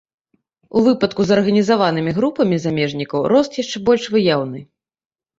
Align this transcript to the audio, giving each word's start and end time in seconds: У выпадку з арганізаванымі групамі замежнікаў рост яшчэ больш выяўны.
У 0.79 0.81
выпадку 0.85 1.21
з 1.31 1.35
арганізаванымі 1.41 2.11
групамі 2.19 2.57
замежнікаў 2.63 3.27
рост 3.33 3.59
яшчэ 3.61 3.77
больш 3.91 4.03
выяўны. 4.15 4.59